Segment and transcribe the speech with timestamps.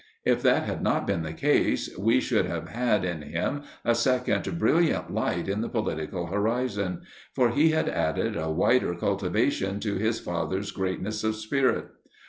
[0.25, 4.57] If that had not been the case, we should have had in him a second
[4.57, 7.01] brilliant light in the political horizon;
[7.35, 11.85] for he had added a wider cultivation to his father's greatness of spirit.